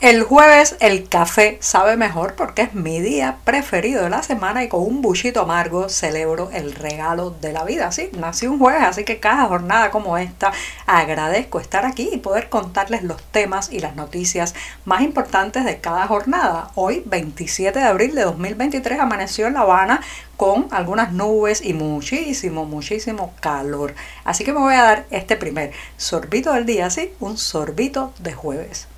El 0.00 0.22
jueves 0.22 0.76
el 0.80 1.10
café 1.10 1.58
sabe 1.60 1.98
mejor 1.98 2.34
porque 2.34 2.62
es 2.62 2.72
mi 2.72 3.02
día 3.02 3.36
preferido 3.44 4.02
de 4.02 4.08
la 4.08 4.22
semana 4.22 4.64
y 4.64 4.68
con 4.68 4.80
un 4.80 5.02
buchito 5.02 5.42
amargo 5.42 5.90
celebro 5.90 6.48
el 6.52 6.74
regalo 6.74 7.28
de 7.28 7.52
la 7.52 7.64
vida. 7.64 7.92
Sí, 7.92 8.08
nací 8.18 8.46
un 8.46 8.58
jueves, 8.58 8.82
así 8.82 9.04
que 9.04 9.20
cada 9.20 9.44
jornada 9.44 9.90
como 9.90 10.16
esta 10.16 10.52
agradezco 10.86 11.60
estar 11.60 11.84
aquí 11.84 12.08
y 12.10 12.16
poder 12.16 12.48
contarles 12.48 13.02
los 13.02 13.22
temas 13.24 13.70
y 13.70 13.80
las 13.80 13.94
noticias 13.94 14.54
más 14.86 15.02
importantes 15.02 15.66
de 15.66 15.80
cada 15.80 16.06
jornada. 16.06 16.70
Hoy, 16.76 17.02
27 17.04 17.78
de 17.78 17.84
abril 17.84 18.14
de 18.14 18.22
2023, 18.22 19.00
amaneció 19.00 19.48
en 19.48 19.52
La 19.52 19.60
Habana 19.60 20.00
con 20.38 20.68
algunas 20.70 21.12
nubes 21.12 21.62
y 21.62 21.74
muchísimo, 21.74 22.64
muchísimo 22.64 23.34
calor. 23.40 23.94
Así 24.24 24.44
que 24.44 24.54
me 24.54 24.60
voy 24.60 24.72
a 24.72 24.82
dar 24.82 25.06
este 25.10 25.36
primer 25.36 25.72
sorbito 25.98 26.54
del 26.54 26.64
día, 26.64 26.88
sí, 26.88 27.12
un 27.20 27.36
sorbito 27.36 28.14
de 28.18 28.32
jueves. 28.32 28.88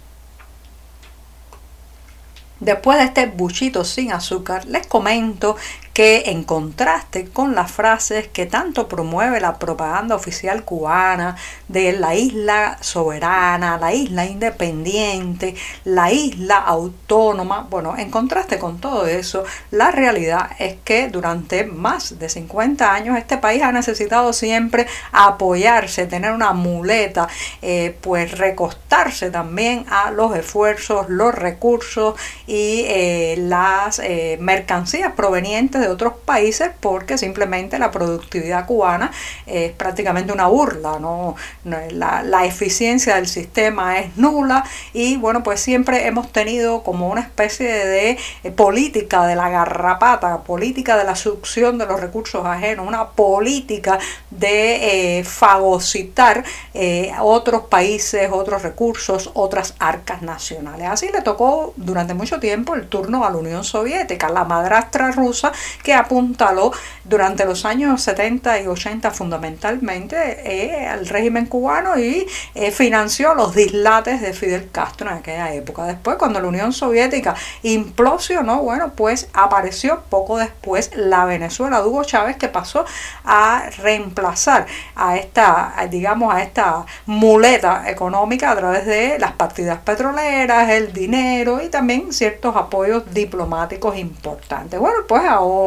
Después 2.62 2.96
de 2.98 3.04
este 3.06 3.26
buchito 3.26 3.82
sin 3.82 4.12
azúcar, 4.12 4.66
les 4.66 4.86
comento 4.86 5.56
que 5.92 6.24
en 6.26 6.44
contraste 6.44 7.28
con 7.28 7.54
las 7.54 7.70
frases 7.70 8.28
que 8.28 8.46
tanto 8.46 8.88
promueve 8.88 9.40
la 9.40 9.58
propaganda 9.58 10.14
oficial 10.14 10.64
cubana 10.64 11.36
de 11.68 11.92
la 11.92 12.14
isla 12.14 12.78
soberana, 12.80 13.76
la 13.78 13.92
isla 13.92 14.24
independiente, 14.24 15.54
la 15.84 16.10
isla 16.10 16.56
autónoma, 16.56 17.66
bueno, 17.68 17.96
en 17.98 18.10
contraste 18.10 18.58
con 18.58 18.80
todo 18.80 19.06
eso, 19.06 19.44
la 19.70 19.90
realidad 19.90 20.50
es 20.58 20.76
que 20.84 21.08
durante 21.08 21.64
más 21.64 22.18
de 22.18 22.28
50 22.28 22.92
años 22.92 23.18
este 23.18 23.36
país 23.36 23.62
ha 23.62 23.72
necesitado 23.72 24.32
siempre 24.32 24.86
apoyarse, 25.12 26.06
tener 26.06 26.32
una 26.32 26.52
muleta, 26.52 27.28
eh, 27.60 27.96
pues 28.00 28.38
recostarse 28.38 29.30
también 29.30 29.84
a 29.90 30.10
los 30.10 30.34
esfuerzos, 30.36 31.08
los 31.08 31.34
recursos 31.34 32.18
y 32.46 32.84
eh, 32.86 33.34
las 33.38 33.98
eh, 33.98 34.38
mercancías 34.40 35.12
provenientes 35.12 35.81
de 35.82 35.88
otros 35.88 36.14
países 36.24 36.70
porque 36.80 37.18
simplemente 37.18 37.78
la 37.78 37.90
productividad 37.90 38.66
cubana 38.66 39.10
es 39.46 39.72
prácticamente 39.72 40.32
una 40.32 40.46
burla, 40.46 40.98
¿no? 40.98 41.36
La, 41.64 42.42
eficiencia 42.42 43.14
del 43.14 43.28
sistema 43.28 44.00
es 44.00 44.16
nula 44.16 44.64
y 44.92 45.16
bueno, 45.16 45.42
pues 45.42 45.60
siempre 45.60 46.06
hemos 46.06 46.32
tenido 46.32 46.82
como 46.82 47.08
una 47.08 47.20
especie 47.20 47.68
de, 47.68 48.18
eh, 48.42 48.50
política 48.50 49.26
de 49.26 49.36
la 49.36 49.48
garrapata, 49.48 50.42
política 50.42 50.96
de 50.96 51.04
la 51.04 51.14
succión 51.14 51.78
de 51.78 51.86
los 51.86 52.00
recursos 52.00 52.44
ajenos, 52.44 52.86
una 52.86 53.10
política 53.10 53.98
de 54.30 55.18
eh, 55.18 55.24
fagocitar 55.24 56.44
eh, 56.74 57.12
otros 57.20 57.62
países, 57.62 58.28
otros 58.32 58.62
recursos, 58.62 59.30
otras 59.34 59.74
arcas 59.78 60.22
nacionales. 60.22 60.88
Así 60.88 61.10
le 61.12 61.22
tocó 61.22 61.74
durante 61.76 62.14
mucho 62.14 62.40
tiempo 62.40 62.74
el 62.74 62.88
turno 62.88 63.24
a 63.24 63.30
la 63.30 63.36
Unión 63.36 63.64
Soviética, 63.64 64.28
la 64.28 64.44
madrastra 64.44 65.10
rusa 65.12 65.52
que 65.82 65.94
apuntaló 65.94 66.72
durante 67.04 67.44
los 67.44 67.64
años 67.64 68.02
70 68.02 68.60
y 68.60 68.66
80 68.66 69.10
fundamentalmente 69.10 70.16
eh, 70.44 70.86
al 70.86 71.06
régimen 71.06 71.46
cubano 71.46 71.98
y 71.98 72.26
eh, 72.54 72.70
financió 72.70 73.34
los 73.34 73.54
dislates 73.54 74.20
de 74.20 74.32
Fidel 74.32 74.70
Castro 74.70 75.10
en 75.10 75.16
aquella 75.16 75.52
época. 75.52 75.84
Después, 75.84 76.16
cuando 76.16 76.40
la 76.40 76.48
Unión 76.48 76.72
Soviética 76.72 77.34
implosionó, 77.62 78.62
bueno, 78.62 78.92
pues 78.94 79.28
apareció 79.32 80.02
poco 80.08 80.38
después 80.38 80.90
la 80.94 81.24
Venezuela 81.24 81.84
Hugo 81.84 82.04
Chávez 82.04 82.36
que 82.36 82.48
pasó 82.48 82.84
a 83.24 83.70
reemplazar 83.78 84.66
a 84.94 85.16
esta, 85.16 85.74
digamos, 85.90 86.34
a 86.34 86.42
esta 86.42 86.86
muleta 87.06 87.90
económica 87.90 88.50
a 88.50 88.56
través 88.56 88.86
de 88.86 89.18
las 89.18 89.32
partidas 89.32 89.78
petroleras, 89.80 90.70
el 90.70 90.92
dinero 90.92 91.60
y 91.62 91.68
también 91.68 92.12
ciertos 92.12 92.56
apoyos 92.56 93.02
diplomáticos 93.12 93.96
importantes. 93.96 94.78
Bueno, 94.78 94.98
pues 95.06 95.22
ahora 95.24 95.61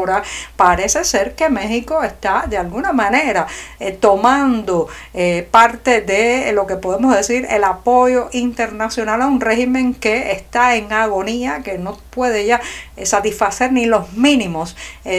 parece 0.55 1.03
ser 1.03 1.35
que 1.35 1.49
México 1.49 2.03
está 2.03 2.45
de 2.47 2.57
alguna 2.57 2.91
manera 2.93 3.47
eh, 3.79 3.91
tomando 3.91 4.87
eh, 5.13 5.47
parte 5.49 6.01
de 6.01 6.51
lo 6.53 6.65
que 6.67 6.75
podemos 6.75 7.15
decir 7.15 7.47
el 7.49 7.63
apoyo 7.63 8.29
internacional 8.31 9.21
a 9.21 9.27
un 9.27 9.39
régimen 9.41 9.93
que 9.93 10.31
está 10.31 10.75
en 10.75 10.91
agonía, 10.91 11.61
que 11.63 11.77
no 11.77 11.97
puede 12.15 12.45
ya 12.45 12.61
eh, 12.95 13.05
satisfacer 13.05 13.71
ni 13.71 13.85
los 13.85 14.13
mínimos, 14.13 14.75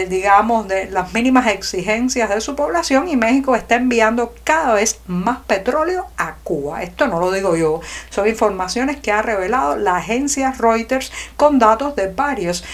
digamos, 0.08 0.66
de 0.66 0.90
las 0.90 1.12
mínimas 1.12 1.46
exigencias 1.46 2.28
de 2.28 2.40
su 2.40 2.56
población 2.56 3.08
y 3.08 3.16
México 3.16 3.54
está 3.54 3.76
enviando 3.76 4.34
cada 4.42 4.74
vez 4.74 5.00
más 5.06 5.38
petróleo 5.46 6.06
a 6.16 6.36
Cuba. 6.42 6.82
Esto 6.82 7.06
no 7.06 7.20
lo 7.20 7.30
digo 7.30 7.56
yo, 7.56 7.80
son 8.10 8.26
informaciones 8.26 8.96
que 8.96 9.12
ha 9.12 9.22
revelado 9.22 9.76
la 9.76 9.96
agencia 9.96 10.52
Reuters 10.58 11.12
con 11.36 11.58
datos 11.58 11.94
de 11.94 12.08
varios, 12.08 12.64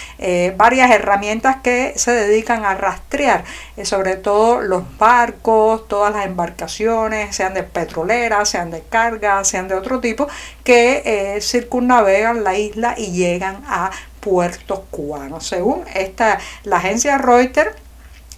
varias 0.57 0.91
herramientas 0.91 1.57
que 1.63 1.93
se 1.97 2.13
dedican 2.13 2.65
a 2.65 2.75
rastrear 2.75 3.45
eh, 3.77 3.85
sobre 3.85 4.17
todo 4.17 4.61
los 4.61 4.85
barcos, 4.99 5.89
todas 5.89 6.13
las 6.13 6.27
embarcaciones, 6.27 7.35
sean 7.35 7.55
de 7.55 7.63
petroleras, 7.63 8.51
sean 8.51 8.71
de 8.71 8.83
carga, 8.83 9.45
sean 9.45 9.69
de 9.69 9.75
otro 9.75 10.01
tipo, 10.01 10.29
que 10.65 11.03
eh, 11.05 11.41
circunnavegan 11.41 12.45
la 12.45 12.57
isla 12.57 12.95
y 12.97 13.13
llegan 13.13 13.63
a 13.67 13.91
puertos 14.21 14.81
cubanos. 14.91 15.47
Según 15.47 15.85
esta, 15.95 16.39
la 16.65 16.77
agencia 16.77 17.19
Reuters, 17.19 17.75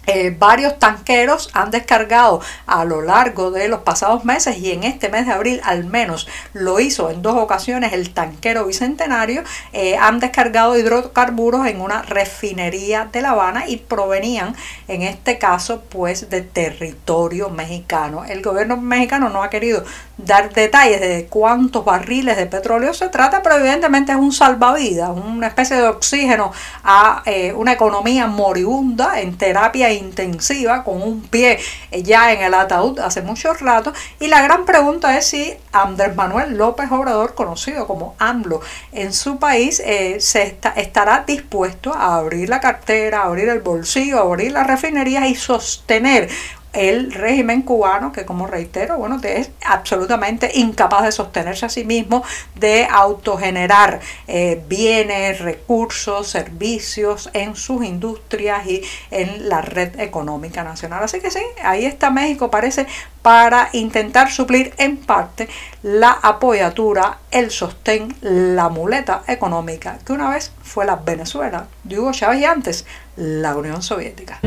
eh, 0.07 0.35
varios 0.37 0.77
tanqueros 0.79 1.49
han 1.53 1.71
descargado 1.71 2.41
a 2.67 2.85
lo 2.85 3.01
largo 3.01 3.51
de 3.51 3.67
los 3.67 3.81
pasados 3.81 4.25
meses 4.25 4.57
y 4.57 4.71
en 4.71 4.83
este 4.83 5.09
mes 5.09 5.25
de 5.25 5.33
abril 5.33 5.61
al 5.63 5.85
menos 5.85 6.27
lo 6.53 6.79
hizo 6.79 7.09
en 7.09 7.21
dos 7.21 7.35
ocasiones 7.35 7.93
el 7.93 8.13
tanquero 8.13 8.65
bicentenario 8.65 9.43
eh, 9.73 9.97
han 9.97 10.19
descargado 10.19 10.77
hidrocarburos 10.77 11.67
en 11.67 11.81
una 11.81 12.01
refinería 12.03 13.09
de 13.11 13.21
La 13.21 13.31
Habana 13.31 13.67
y 13.67 13.77
provenían 13.77 14.55
en 14.87 15.01
este 15.01 15.37
caso 15.37 15.83
pues 15.89 16.29
de 16.29 16.41
territorio 16.41 17.49
mexicano. 17.49 18.25
El 18.25 18.41
gobierno 18.41 18.77
mexicano 18.77 19.29
no 19.29 19.43
ha 19.43 19.49
querido 19.49 19.83
dar 20.17 20.53
detalles 20.53 21.01
de 21.01 21.27
cuántos 21.29 21.83
barriles 21.83 22.37
de 22.37 22.45
petróleo 22.45 22.93
se 22.93 23.09
trata 23.09 23.41
pero 23.43 23.57
evidentemente 23.57 24.11
es 24.11 24.17
un 24.17 24.31
salvavidas 24.31 25.09
una 25.09 25.47
especie 25.47 25.75
de 25.75 25.87
oxígeno 25.87 26.51
a 26.83 27.21
eh, 27.25 27.53
una 27.53 27.73
economía 27.73 28.27
moribunda 28.27 29.19
en 29.19 29.37
terapia 29.37 29.91
intensiva 29.95 30.83
con 30.83 31.01
un 31.01 31.21
pie 31.21 31.59
ya 31.91 32.31
en 32.33 32.41
el 32.41 32.53
ataúd 32.53 32.99
hace 32.99 33.21
mucho 33.21 33.53
rato. 33.53 33.93
Y 34.19 34.27
la 34.27 34.41
gran 34.41 34.65
pregunta 34.65 35.17
es 35.17 35.27
si 35.27 35.53
Andrés 35.71 36.15
Manuel 36.15 36.57
López 36.57 36.91
Obrador, 36.91 37.35
conocido 37.35 37.87
como 37.87 38.15
AMLO 38.19 38.61
en 38.91 39.13
su 39.13 39.37
país, 39.37 39.81
eh, 39.85 40.17
se 40.19 40.57
estará 40.75 41.23
dispuesto 41.25 41.93
a 41.93 42.17
abrir 42.17 42.49
la 42.49 42.59
cartera, 42.59 43.21
a 43.21 43.25
abrir 43.25 43.49
el 43.49 43.61
bolsillo, 43.61 44.19
a 44.19 44.21
abrir 44.21 44.51
las 44.51 44.67
refinerías 44.67 45.27
y 45.27 45.35
sostener 45.35 46.29
el 46.75 47.11
régimen 47.11 47.61
cubano, 47.61 48.11
que 48.11 48.25
como 48.25 48.47
reitero, 48.47 48.97
bueno, 48.97 49.19
es 49.23 49.51
absolutamente 49.65 50.51
incapaz 50.55 51.03
de 51.03 51.11
sostenerse 51.11 51.65
a 51.65 51.69
sí 51.69 51.85
mismo, 51.85 52.23
de 52.55 52.85
autogenerar 52.89 53.99
eh, 54.27 54.61
bienes, 54.67 55.39
recursos, 55.39 56.27
servicios 56.27 57.29
en 57.33 57.55
sus 57.55 57.83
industrias 57.83 58.67
y 58.67 58.81
en 59.11 59.49
la 59.49 59.61
red 59.61 59.99
económica 59.99 60.63
nacional. 60.63 61.03
Así 61.03 61.19
que 61.19 61.31
sí, 61.31 61.41
ahí 61.63 61.85
está 61.85 62.09
México, 62.09 62.51
parece, 62.51 62.87
para 63.21 63.69
intentar 63.73 64.31
suplir 64.31 64.73
en 64.77 64.97
parte 64.97 65.47
la 65.81 66.11
apoyatura, 66.11 67.19
el 67.31 67.49
sostén, 67.51 68.15
la 68.21 68.69
muleta 68.69 69.23
económica 69.27 69.97
que 70.05 70.13
una 70.13 70.29
vez 70.29 70.51
fue 70.61 70.85
la 70.85 70.95
Venezuela 70.97 71.67
de 71.83 71.99
Hugo 71.99 72.11
Chávez 72.11 72.39
y 72.39 72.45
antes 72.45 72.85
la 73.15 73.55
Unión 73.55 73.81
Soviética. 73.81 74.39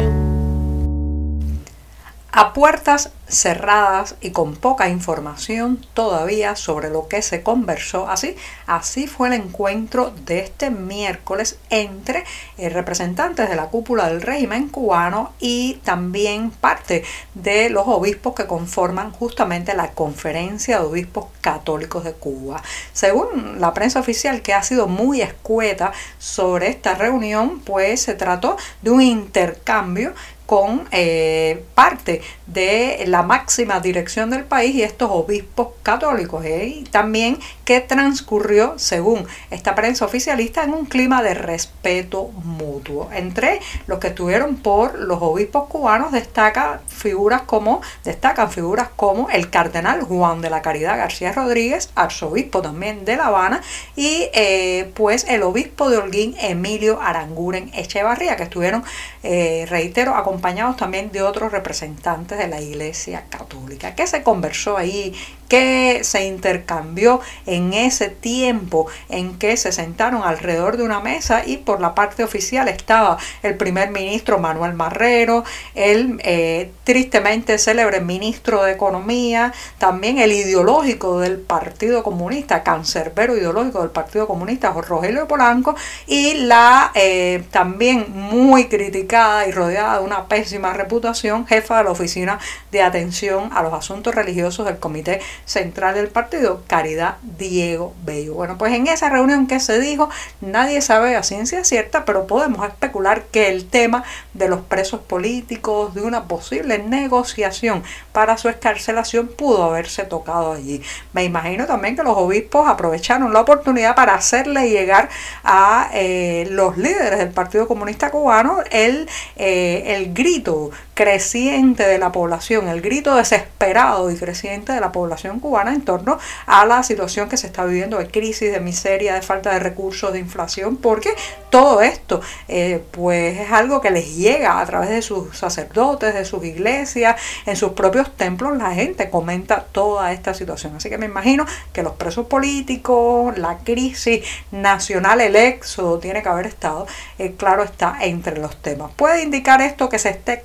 A 2.31 2.53
puertas 2.53 3.11
cerradas 3.27 4.17
y 4.21 4.33
con 4.33 4.55
poca 4.55 4.89
información 4.89 5.85
todavía 5.95 6.57
sobre 6.57 6.91
lo 6.91 7.09
que 7.09 7.23
se 7.23 7.43
conversó. 7.43 8.09
Así, 8.09 8.37
así 8.67 9.07
fue 9.07 9.29
el 9.29 9.35
encuentro 9.35 10.13
de 10.27 10.41
este 10.41 10.71
miércoles 10.71 11.59
entre 11.71 12.25
eh, 12.59 12.69
representantes 12.69 13.49
de 13.49 13.57
la 13.57 13.67
cúpula 13.67 14.09
del 14.09 14.21
régimen 14.21 14.69
cubano 14.69 15.33
y 15.41 15.81
también 15.85 16.51
parte 16.51 17.03
de 17.35 17.71
los 17.71 17.87
obispos 17.87 18.35
que 18.35 18.47
conforman 18.47 19.11
justamente 19.11 19.75
la 19.75 19.93
Conferencia 19.93 20.81
de 20.81 20.85
Obispos 20.85 21.27
Católicos 21.41 22.05
de 22.05 22.13
Cuba. 22.13 22.63
Según 22.93 23.59
la 23.59 23.73
prensa 23.73 24.01
oficial 24.01 24.43
que 24.43 24.53
ha 24.53 24.63
sido 24.63 24.87
muy 24.87 25.23
escueta 25.23 25.93
sobre 26.19 26.69
esta 26.69 26.95
reunión, 26.95 27.61
pues 27.61 28.03
se 28.03 28.15
trató 28.15 28.59
de 28.83 28.91
un 28.91 29.01
intercambio 29.01 30.13
con 30.49 30.89
eh, 30.93 31.63
parte 31.75 32.23
de 32.47 33.05
la 33.07 33.23
máxima 33.23 33.81
dirección 33.81 34.31
del 34.31 34.45
país 34.45 34.75
y 34.75 34.83
estos 34.83 35.11
obispos 35.13 35.69
católicos. 35.83 36.43
¿eh? 36.47 36.65
Y 36.75 36.85
también 36.85 37.39
que 37.67 37.83
transcurrió, 37.83 38.73
según 38.79 39.27
esta 39.51 39.75
prensa 39.75 40.07
oficialista, 40.07 40.65
en 40.65 40.73
un 40.73 40.87
clima 40.87 41.23
de 41.23 41.35
respeto 41.35 42.31
mutuo. 42.45 43.11
Entre 43.13 43.61
los 43.87 43.99
que 43.99 44.07
estuvieron 44.07 44.57
por 44.57 44.99
los 44.99 45.21
obispos 45.21 45.69
cubanos 45.69 46.13
destaca 46.13 46.81
figuras 46.87 47.43
como, 47.43 47.83
destacan 48.03 48.51
figuras 48.51 48.89
como 48.97 49.29
el 49.29 49.51
cardenal 49.51 50.01
Juan 50.01 50.41
de 50.41 50.49
la 50.49 50.63
Caridad 50.63 50.97
García 50.97 51.33
Rodríguez, 51.33 51.91
arzobispo 51.95 52.63
también 52.63 53.05
de 53.05 53.19
La 53.19 53.27
Habana, 53.27 53.61
y 53.97 54.31
eh, 54.33 54.91
pues 54.95 55.27
el 55.29 55.43
obispo 55.43 55.91
de 55.91 55.99
Holguín, 55.99 56.35
Emilio 56.41 57.03
Aranguren 57.03 57.71
Echevarría, 57.75 58.37
que 58.37 58.45
estuvieron, 58.45 58.83
reitero, 59.23 60.15
acompañados 60.15 60.38
también 60.77 61.11
de 61.11 61.23
otros 61.23 61.53
representantes 61.53 62.39
de 62.39 62.49
la 62.49 62.61
Iglesia 62.61 63.25
Católica. 63.29 63.95
¿Qué 63.95 64.07
se 64.07 64.23
conversó 64.23 64.77
ahí? 64.77 65.15
¿Qué 65.49 66.01
se 66.03 66.27
intercambió 66.27 67.21
en 67.47 67.73
ese 67.73 68.09
tiempo 68.09 68.87
en 69.09 69.39
que 69.39 69.57
se 69.57 69.73
sentaron 69.73 70.23
alrededor 70.23 70.77
de 70.77 70.83
una 70.83 71.01
mesa 71.01 71.43
y 71.47 71.57
por 71.57 71.81
la 71.81 71.95
parte 71.95 72.23
oficial 72.23 72.69
estaba 72.69 73.17
el 73.43 73.57
primer 73.57 73.91
ministro 73.91 74.39
Manuel 74.39 74.75
Marrero, 74.75 75.45
el 75.75 76.21
eh, 76.23 76.71
tristemente 76.85 77.59
célebre 77.59 78.01
ministro 78.01 78.63
de 78.63 78.73
Economía, 78.73 79.53
también 79.79 80.19
el 80.19 80.33
ideológico 80.33 81.21
del 81.21 81.39
Partido 81.39 82.03
Comunista, 82.03 82.63
cancerbero 82.63 83.37
ideológico 83.37 83.81
del 83.81 83.91
Partido 83.91 84.27
Comunista, 84.27 84.73
Rogelio 84.73 85.27
Polanco, 85.27 85.75
y 86.07 86.35
la 86.35 86.93
eh, 86.95 87.45
también 87.51 88.07
muy 88.11 88.69
criticada 88.69 89.47
y 89.47 89.53
rodeada 89.53 89.99
de 89.99 90.05
una 90.05 90.29
pésima 90.29 90.73
reputación, 90.75 91.47
jefa 91.47 91.79
de 91.79 91.85
la 91.85 91.91
Oficina 91.91 92.39
de 92.71 92.83
Atención 92.83 93.51
a 93.55 93.63
los 93.63 93.73
Asuntos 93.73 94.15
Religiosos 94.15 94.67
del 94.67 94.79
Comité 94.79 95.21
Central 95.45 95.95
del 95.95 96.09
Partido, 96.09 96.63
Caridad 96.67 97.17
Diego 97.23 97.95
Bello. 98.05 98.35
Bueno, 98.35 98.59
pues 98.59 98.73
en 98.73 98.87
esa 98.87 99.09
reunión 99.09 99.47
que 99.47 99.61
se 99.61 99.81
dijo, 99.81 100.09
nadie 100.41 100.81
sabe 100.81 101.17
a 101.17 101.23
ciencia 101.23 101.65
cierta, 101.65 102.05
pero 102.05 102.27
podemos 102.27 102.67
especular 102.67 103.25
que 103.25 103.49
el 103.49 103.69
tema 103.69 104.05
de 104.35 104.49
los 104.49 104.61
presos 104.61 105.01
políticos, 105.01 105.95
de 105.95 106.03
una 106.03 106.25
posible 106.25 106.79
negociación 106.79 107.83
para 108.13 108.37
su 108.37 108.49
escarcelación, 108.49 109.29
pudo 109.29 109.65
haberse 109.65 110.05
tocado 110.05 110.53
allí. 110.53 110.83
Me 111.13 111.25
imagino 111.25 111.67
también 111.67 111.97
que 111.97 112.03
los 112.03 112.17
obispos 112.17 112.69
aprovecharon 112.69 113.33
la 113.33 113.41
oportunidad 113.41 113.95
para 113.95 114.15
hacerle 114.15 114.71
llegar 114.71 115.09
a 115.45 115.91
eh, 115.93 116.47
los 116.51 116.77
líderes 116.77 117.19
del 117.19 117.31
Partido 117.31 117.69
Comunista 117.69 118.11
Cubano 118.11 118.59
el, 118.71 119.09
eh, 119.37 119.83
el 119.97 120.13
grito 120.15 120.71
creciente 120.99 121.87
de 121.87 121.97
la 121.97 122.11
población, 122.11 122.67
el 122.67 122.81
grito 122.81 123.15
desesperado 123.15 124.11
y 124.11 124.17
creciente 124.17 124.73
de 124.73 124.81
la 124.81 124.91
población 124.91 125.39
cubana 125.39 125.73
en 125.73 125.83
torno 125.83 126.19
a 126.45 126.67
la 126.67 126.83
situación 126.83 127.29
que 127.29 127.37
se 127.37 127.47
está 127.47 127.65
viviendo 127.65 127.99
de 127.99 128.09
crisis, 128.09 128.51
de 128.51 128.59
miseria, 128.59 129.15
de 129.15 129.23
falta 129.23 129.53
de 129.53 129.61
recursos, 129.61 130.13
de 130.13 130.19
inflación, 130.19 130.77
porque 130.77 131.11
todo 131.51 131.83
esto 131.83 132.21
eh, 132.49 132.83
pues 132.91 133.39
es 133.39 133.53
algo 133.53 133.81
que 133.81 133.93
les 133.93 134.17
llega 134.17 134.59
a 134.59 134.67
través 134.67 134.91
de 134.91 135.01
sus 135.01 135.39
sacerdotes, 135.39 136.15
de 136.15 136.25
sus 136.25 136.45
iglesias, 136.45 137.15
en 137.47 137.55
sus 137.55 137.75
propios 137.75 138.17
templos 138.17 138.59
la 138.59 138.75
gente 138.75 139.09
comenta 139.09 139.67
toda 139.71 140.13
esta 140.13 140.35
situación. 140.35 140.75
Así 140.75 140.91
que 140.91 140.99
me 140.99 141.07
imagino 141.07 141.47
que 141.73 141.85
los 141.85 141.93
presos 141.93 142.27
políticos, 142.27 143.39
la 143.39 143.59
crisis 143.59 144.25
nacional, 144.51 145.21
el 145.21 145.37
éxodo 145.37 146.01
tiene 146.01 146.25
que 146.25 146.29
haber 146.29 146.47
estado, 146.47 146.89
eh, 147.21 147.37
claro 147.39 147.63
está, 147.63 147.99
entre 148.01 148.41
los 148.41 148.61
temas. 148.61 148.91
Puede 148.97 149.23
indicar 149.23 149.63
esto 149.63 149.89
que 149.89 150.01
se 150.01 150.09
esté 150.09 150.43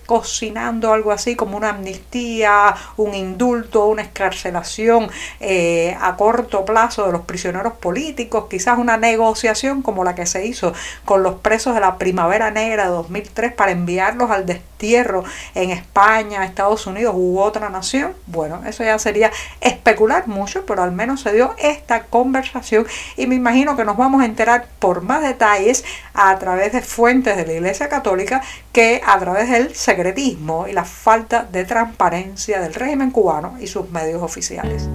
algo 0.91 1.11
así 1.11 1.35
como 1.35 1.57
una 1.57 1.69
amnistía, 1.69 2.75
un 2.97 3.13
indulto, 3.13 3.85
una 3.85 4.01
escarcelación 4.01 5.09
eh, 5.39 5.95
a 6.01 6.15
corto 6.17 6.65
plazo 6.65 7.05
de 7.05 7.11
los 7.11 7.21
prisioneros 7.21 7.73
políticos, 7.73 8.45
quizás 8.49 8.77
una 8.77 8.97
negociación 8.97 9.81
como 9.81 10.03
la 10.03 10.15
que 10.15 10.25
se 10.25 10.45
hizo 10.45 10.73
con 11.05 11.23
los 11.23 11.35
presos 11.35 11.75
de 11.75 11.79
la 11.79 11.97
Primavera 11.97 12.51
Negra 12.51 12.85
de 12.85 12.89
2003 12.89 13.53
para 13.53 13.71
enviarlos 13.71 14.29
al 14.31 14.45
destierro 14.45 15.23
en 15.55 15.69
España, 15.69 16.43
Estados 16.43 16.85
Unidos 16.87 17.15
u 17.17 17.39
otra 17.39 17.69
nación. 17.69 18.13
Bueno, 18.27 18.61
eso 18.67 18.83
ya 18.83 18.99
sería 18.99 19.31
especular 19.61 20.27
mucho, 20.27 20.65
pero 20.65 20.83
al 20.83 20.91
menos 20.91 21.21
se 21.21 21.31
dio 21.33 21.55
esta 21.57 22.03
conversación 22.03 22.85
y 23.15 23.27
me 23.27 23.35
imagino 23.35 23.77
que 23.77 23.85
nos 23.85 23.95
vamos 23.95 24.21
a 24.21 24.25
enterar 24.25 24.67
por 24.79 25.01
más 25.01 25.21
detalles 25.21 25.85
a 26.13 26.37
través 26.37 26.73
de 26.73 26.81
fuentes 26.81 27.37
de 27.37 27.45
la 27.45 27.53
Iglesia 27.53 27.87
Católica 27.87 28.41
que 28.73 29.01
a 29.05 29.17
través 29.19 29.49
del 29.49 29.73
secretismo 29.75 30.32
y 30.67 30.73
la 30.73 30.85
falta 30.85 31.43
de 31.43 31.65
transparencia 31.65 32.61
del 32.61 32.73
régimen 32.73 33.11
cubano 33.11 33.55
y 33.59 33.67
sus 33.67 33.89
medios 33.89 34.21
oficiales. 34.21 34.87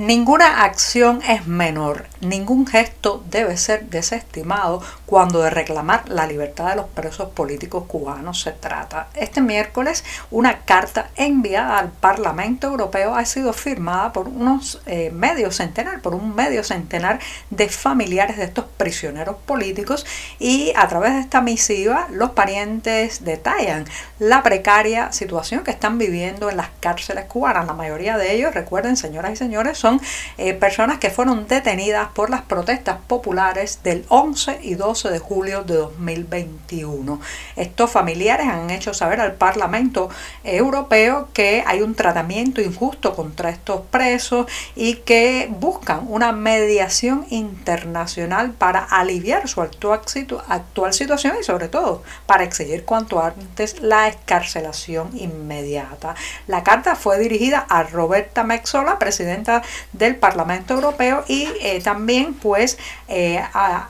Ninguna 0.00 0.64
acción 0.64 1.20
es 1.28 1.46
menor, 1.46 2.06
ningún 2.22 2.66
gesto 2.66 3.22
debe 3.28 3.58
ser 3.58 3.90
desestimado 3.90 4.82
cuando 5.04 5.42
de 5.42 5.50
reclamar 5.50 6.08
la 6.08 6.26
libertad 6.26 6.70
de 6.70 6.76
los 6.76 6.86
presos 6.86 7.28
políticos 7.32 7.84
cubanos 7.86 8.40
se 8.40 8.52
trata. 8.52 9.08
Este 9.14 9.42
miércoles 9.42 10.02
una 10.30 10.60
carta 10.60 11.10
enviada 11.16 11.78
al 11.78 11.90
Parlamento 11.90 12.68
Europeo 12.68 13.14
ha 13.14 13.26
sido 13.26 13.52
firmada 13.52 14.10
por 14.14 14.28
unos 14.28 14.80
eh, 14.86 15.10
medios 15.10 15.56
centenar, 15.56 16.00
por 16.00 16.14
un 16.14 16.34
medio 16.34 16.64
centenar 16.64 17.18
de 17.50 17.68
familiares 17.68 18.38
de 18.38 18.44
estos 18.44 18.64
prisioneros 18.78 19.36
políticos 19.44 20.06
y 20.38 20.72
a 20.76 20.88
través 20.88 21.12
de 21.12 21.20
esta 21.20 21.42
misiva 21.42 22.08
los 22.10 22.30
parientes 22.30 23.22
detallan 23.22 23.84
la 24.18 24.42
precaria 24.42 25.12
situación 25.12 25.62
que 25.62 25.72
están 25.72 25.98
viviendo 25.98 26.48
en 26.48 26.56
las 26.56 26.70
cárceles 26.80 27.26
cubanas. 27.26 27.66
La 27.66 27.74
mayoría 27.74 28.16
de 28.16 28.32
ellos, 28.34 28.54
recuerden 28.54 28.96
señoras 28.96 29.32
y 29.32 29.36
señores, 29.36 29.76
son 29.76 29.89
eh, 30.38 30.54
personas 30.54 30.98
que 30.98 31.10
fueron 31.10 31.48
detenidas 31.48 32.08
por 32.14 32.30
las 32.30 32.42
protestas 32.42 32.98
populares 33.06 33.80
del 33.82 34.04
11 34.08 34.60
y 34.62 34.74
12 34.74 35.10
de 35.10 35.18
julio 35.18 35.64
de 35.64 35.74
2021. 35.74 37.20
Estos 37.56 37.90
familiares 37.90 38.46
han 38.46 38.70
hecho 38.70 38.94
saber 38.94 39.20
al 39.20 39.34
Parlamento 39.34 40.10
Europeo 40.44 41.28
que 41.32 41.64
hay 41.66 41.82
un 41.82 41.94
tratamiento 41.94 42.60
injusto 42.60 43.14
contra 43.14 43.50
estos 43.50 43.80
presos 43.90 44.46
y 44.76 44.96
que 44.96 45.48
buscan 45.50 46.04
una 46.08 46.32
mediación 46.32 47.26
internacional 47.30 48.52
para 48.52 48.80
aliviar 48.80 49.48
su 49.48 49.62
actual, 49.62 50.00
actual 50.48 50.92
situación 50.92 51.36
y 51.40 51.44
sobre 51.44 51.68
todo 51.68 52.02
para 52.26 52.44
exigir 52.44 52.84
cuanto 52.84 53.22
antes 53.22 53.80
la 53.80 54.08
escarcelación 54.08 55.10
inmediata. 55.16 56.14
La 56.46 56.62
carta 56.62 56.96
fue 56.96 57.18
dirigida 57.18 57.66
a 57.68 57.82
Roberta 57.82 58.44
Mexola, 58.44 58.98
presidenta 58.98 59.62
del 59.92 60.16
Parlamento 60.16 60.74
Europeo 60.74 61.24
y 61.28 61.48
eh, 61.60 61.80
también 61.82 62.34
pues 62.34 62.78
eh, 63.08 63.38
a 63.52 63.88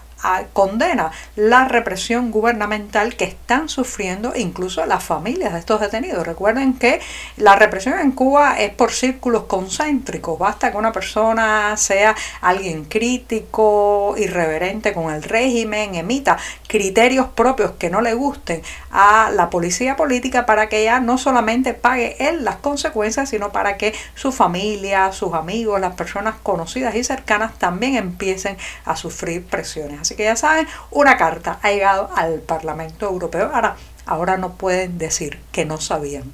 condena 0.53 1.11
la 1.37 1.67
represión 1.67 2.31
gubernamental 2.31 3.17
que 3.17 3.25
están 3.25 3.69
sufriendo 3.69 4.33
incluso 4.37 4.85
las 4.87 5.03
familias 5.03 5.53
de 5.53 5.61
estos 5.61 5.81
detenidos. 5.81 6.27
Recuerden 6.27 6.75
que 6.75 7.00
la 7.37 7.57
represión 7.57 7.99
en 7.99 8.12
Cuba 8.12 8.61
es 8.61 8.73
por 8.73 8.93
círculos 8.93 9.45
concéntricos. 9.45 10.39
Basta 10.39 10.71
que 10.71 10.77
una 10.77 10.93
persona 10.93 11.77
sea 11.77 12.15
alguien 12.41 12.85
crítico, 12.85 14.15
irreverente 14.19 14.93
con 14.93 15.12
el 15.12 15.23
régimen, 15.23 15.95
emita 15.95 16.39
criterios 16.67 17.29
propios 17.29 17.73
que 17.73 17.91
no 17.91 18.00
le 18.00 18.15
gusten 18.15 18.62
a 18.91 19.31
la 19.31 19.50
policía 19.50 19.97
política 19.97 20.47
para 20.47 20.69
que 20.69 20.83
ella 20.83 21.00
no 21.00 21.19
solamente 21.19 21.75
pague 21.75 22.17
él 22.19 22.45
las 22.45 22.57
consecuencias, 22.57 23.31
sino 23.31 23.53
para 23.53 23.77
que 23.77 23.95
su 24.15 24.33
familia, 24.33 25.12
sus 25.12 25.35
amigos, 25.35 25.81
las 25.81 25.95
personas 25.95 26.35
conocidas 26.43 26.95
y 26.95 27.05
cercanas 27.05 27.59
también 27.59 27.97
empiecen 27.97 28.57
a 28.85 28.97
sufrir 28.97 29.45
presiones. 29.45 30.10
Así 30.11 30.17
que 30.17 30.25
ya 30.25 30.35
saben, 30.35 30.67
una 30.90 31.17
carta 31.17 31.61
ha 31.62 31.71
llegado 31.71 32.11
al 32.17 32.40
Parlamento 32.40 33.07
Europeo. 33.07 33.49
Ahora, 33.55 33.76
ahora 34.07 34.38
no 34.38 34.55
pueden 34.55 34.99
decir 34.99 35.38
que 35.52 35.64
no 35.64 35.81
sabían. 35.81 36.25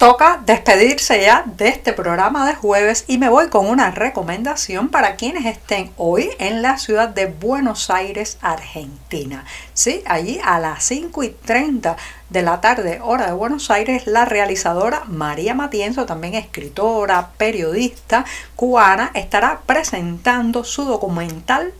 Toca 0.00 0.40
despedirse 0.46 1.20
ya 1.20 1.44
de 1.44 1.68
este 1.68 1.92
programa 1.92 2.46
de 2.48 2.54
jueves 2.54 3.04
y 3.06 3.18
me 3.18 3.28
voy 3.28 3.50
con 3.50 3.66
una 3.66 3.90
recomendación 3.90 4.88
para 4.88 5.16
quienes 5.16 5.44
estén 5.44 5.92
hoy 5.98 6.30
en 6.38 6.62
la 6.62 6.78
ciudad 6.78 7.10
de 7.10 7.26
Buenos 7.26 7.90
Aires, 7.90 8.38
Argentina. 8.40 9.44
Sí, 9.74 10.02
allí 10.06 10.40
a 10.42 10.58
las 10.58 10.84
5 10.84 11.22
y 11.22 11.28
30 11.28 11.98
de 12.30 12.40
la 12.40 12.62
tarde, 12.62 13.00
hora 13.02 13.26
de 13.26 13.34
Buenos 13.34 13.70
Aires, 13.70 14.06
la 14.06 14.24
realizadora 14.24 15.02
María 15.04 15.52
Matienzo, 15.52 16.06
también 16.06 16.32
escritora, 16.32 17.32
periodista 17.36 18.24
cubana, 18.56 19.10
estará 19.12 19.60
presentando 19.66 20.64
su 20.64 20.86
documental 20.86 21.74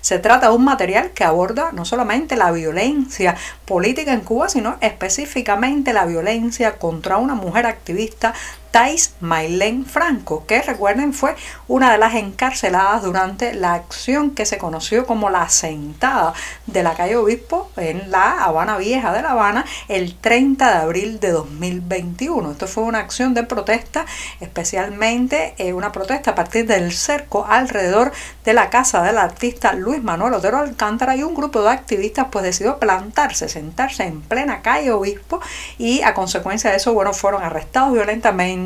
se 0.00 0.18
trata 0.18 0.48
de 0.48 0.56
un 0.56 0.64
material 0.64 1.10
que 1.10 1.24
aborda 1.24 1.72
no 1.72 1.84
solamente 1.84 2.36
la 2.36 2.52
violencia 2.52 3.36
política 3.64 4.12
en 4.12 4.20
Cuba, 4.20 4.48
sino 4.48 4.76
específicamente 4.80 5.92
la 5.92 6.06
violencia 6.06 6.78
contra 6.78 7.16
una 7.16 7.34
mujer 7.34 7.66
activista 7.66 8.32
Thais 8.70 9.14
Maylene 9.20 9.84
Franco, 9.84 10.44
que 10.46 10.62
recuerden 10.62 11.12
fue 11.12 11.34
una 11.66 11.92
de 11.92 11.98
las 11.98 12.14
encarceladas 12.14 13.02
durante 13.02 13.54
la 13.54 13.74
acción 13.74 14.32
que 14.32 14.46
se 14.46 14.58
conoció 14.58 15.06
como 15.06 15.30
la 15.30 15.48
sentada 15.48 16.34
de 16.66 16.82
la 16.82 16.94
calle 16.94 17.16
Obispo 17.16 17.70
en 17.76 18.10
la 18.10 18.44
Habana 18.44 18.76
Vieja 18.76 19.12
de 19.12 19.22
La 19.22 19.32
Habana 19.32 19.64
el 19.88 20.14
30 20.16 20.70
de 20.70 20.76
abril 20.76 21.20
de 21.20 21.30
2021. 21.30 22.52
Esto 22.52 22.66
fue 22.66 22.84
una 22.84 22.98
acción 22.98 23.34
de 23.34 23.42
protesta, 23.44 24.06
especialmente 24.40 25.54
eh, 25.58 25.72
una 25.72 25.92
protesta 25.92 26.32
a 26.32 26.34
partir 26.34 26.66
del 26.66 26.92
cerco 26.92 27.46
alrededor 27.48 28.12
de 28.44 28.52
la 28.52 28.70
casa 28.70 29.02
del 29.02 29.18
artista 29.18 29.72
Luis 29.72 30.02
Manuel 30.02 30.34
Otero 30.34 30.58
Alcántara 30.58 31.16
y 31.16 31.22
un 31.22 31.34
grupo 31.34 31.62
de 31.62 31.70
activistas 31.70 32.26
pues 32.30 32.44
decidió 32.44 32.78
plantarse, 32.78 33.48
sentarse 33.48 34.04
en 34.04 34.20
plena 34.20 34.62
calle 34.62 34.90
Obispo 34.90 35.40
y 35.78 36.02
a 36.02 36.14
consecuencia 36.14 36.70
de 36.70 36.76
eso, 36.76 36.92
bueno, 36.94 37.12
fueron 37.12 37.42
arrestados 37.42 37.92
violentamente, 37.92 38.57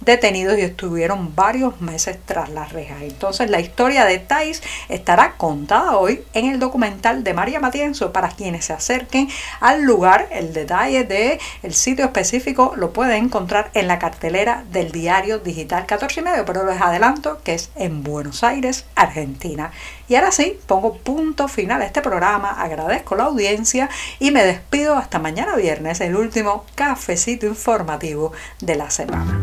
detenidos 0.00 0.58
y 0.58 0.62
estuvieron 0.62 1.34
varios 1.34 1.80
meses 1.80 2.18
tras 2.24 2.50
las 2.50 2.72
rejas. 2.72 3.02
Entonces 3.02 3.50
la 3.50 3.60
historia 3.60 4.04
de 4.04 4.18
Thais 4.18 4.62
estará 4.88 5.34
contada 5.36 5.96
hoy 5.96 6.22
en 6.34 6.46
el 6.46 6.58
documental 6.58 7.24
de 7.24 7.34
María 7.34 7.60
Matienzo 7.60 8.12
para 8.12 8.28
quienes 8.28 8.66
se 8.66 8.72
acerquen 8.72 9.28
al 9.60 9.82
lugar. 9.82 10.28
El 10.30 10.52
detalle 10.52 11.04
de 11.04 11.38
el 11.62 11.74
sitio 11.74 12.04
específico 12.04 12.74
lo 12.76 12.92
pueden 12.92 13.24
encontrar 13.24 13.70
en 13.74 13.88
la 13.88 13.98
cartelera 13.98 14.64
del 14.70 14.92
diario 14.92 15.38
digital 15.38 15.86
14 15.86 16.20
y 16.20 16.22
medio, 16.22 16.44
pero 16.44 16.64
les 16.64 16.80
adelanto 16.80 17.40
que 17.42 17.54
es 17.54 17.70
en 17.76 18.02
Buenos 18.02 18.44
Aires, 18.44 18.84
Argentina. 18.94 19.72
Y 20.10 20.16
ahora 20.16 20.32
sí, 20.32 20.58
pongo 20.66 20.96
punto 20.96 21.46
final 21.46 21.82
a 21.82 21.86
este 21.86 22.02
programa, 22.02 22.60
agradezco 22.60 23.14
la 23.14 23.26
audiencia 23.26 23.88
y 24.18 24.32
me 24.32 24.44
despido 24.44 24.96
hasta 24.96 25.20
mañana 25.20 25.54
viernes, 25.54 26.00
el 26.00 26.16
último 26.16 26.64
cafecito 26.74 27.46
informativo 27.46 28.32
de 28.60 28.74
la 28.74 28.90
semana. 28.90 29.38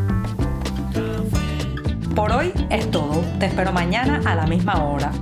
Por 2.14 2.34
hoy 2.34 2.52
es 2.70 2.92
todo. 2.92 3.24
Te 3.40 3.46
espero 3.46 3.72
mañana 3.72 4.22
a 4.26 4.36
la 4.36 4.46
misma 4.46 4.84
hora. 4.84 5.14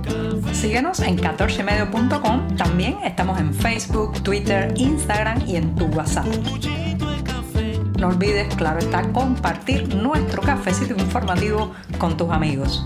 Síguenos 0.52 0.98
en 0.98 1.16
14medio.com. 1.16 2.56
También 2.56 2.98
estamos 3.04 3.38
en 3.38 3.54
Facebook, 3.54 4.20
Twitter, 4.24 4.74
Instagram 4.74 5.46
y 5.46 5.54
en 5.54 5.76
tu 5.76 5.84
WhatsApp. 5.86 6.26
No 8.00 8.08
olvides, 8.08 8.52
claro 8.56 8.80
está, 8.80 9.02
compartir 9.12 9.94
nuestro 9.94 10.42
cafecito 10.42 10.94
informativo 10.94 11.72
con 11.98 12.16
tus 12.16 12.32
amigos. 12.32 12.84